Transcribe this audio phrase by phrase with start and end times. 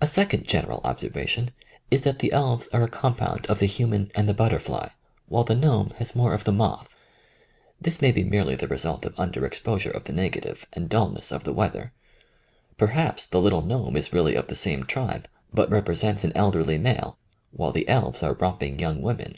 [0.00, 1.52] A second general observation
[1.88, 4.88] is that the elves are a compound of the human and the butterfly,
[5.28, 6.96] while the gnome has more of the moth.
[7.80, 11.44] This may be merely the result of under exposure of the negative and dullness of
[11.44, 11.92] the weather.
[12.76, 17.16] Perhaps the little gnome is really of the same tribe, but represents an elderly male,
[17.52, 19.36] while the elves are romping young women.